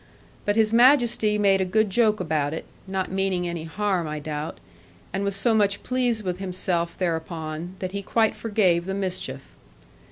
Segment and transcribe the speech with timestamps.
[0.45, 4.57] But His Majesty made a good joke about it (not meaning any harm, I doubt),
[5.13, 9.43] and was so much pleased with himself thereupon, that he quite forgave the mischief.